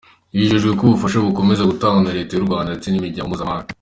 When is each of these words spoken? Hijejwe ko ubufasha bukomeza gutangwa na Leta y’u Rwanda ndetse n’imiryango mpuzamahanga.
Hijejwe 0.35 0.71
ko 0.77 0.83
ubufasha 0.85 1.17
bukomeza 1.25 1.67
gutangwa 1.71 1.99
na 2.03 2.15
Leta 2.17 2.31
y’u 2.33 2.45
Rwanda 2.47 2.69
ndetse 2.71 2.87
n’imiryango 2.89 3.29
mpuzamahanga. 3.29 3.67